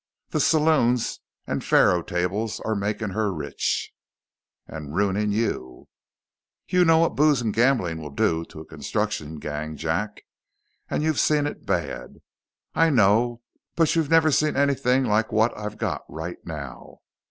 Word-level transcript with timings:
The 0.29 0.39
saloons 0.39 1.19
and 1.45 1.63
faro 1.63 2.01
tables 2.01 2.59
are 2.61 2.73
making 2.73 3.09
her 3.09 3.31
rich." 3.31 3.91
"And 4.65 4.95
ruining 4.95 5.31
you." 5.31 5.89
"You 6.67 6.85
know 6.85 6.97
what 6.97 7.15
booze 7.15 7.39
and 7.43 7.53
gambling 7.53 8.01
will 8.01 8.09
do 8.09 8.43
to 8.45 8.61
a 8.61 8.65
construction 8.65 9.35
gang, 9.37 9.77
Jack. 9.77 10.23
And 10.89 11.03
you've 11.03 11.19
seen 11.19 11.45
it 11.45 11.67
bad, 11.67 12.15
I 12.73 12.89
know, 12.89 13.43
but 13.75 13.95
you've 13.95 14.09
never 14.09 14.31
seen 14.31 14.55
anything 14.55 15.03
like 15.03 15.31
what 15.31 15.55
I've 15.55 15.77
got 15.77 16.01
right 16.09 16.43
now. 16.47 17.01